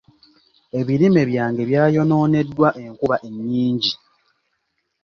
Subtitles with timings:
[0.79, 3.93] Ebirime byange byayonooneddwa enkuba ennyingi.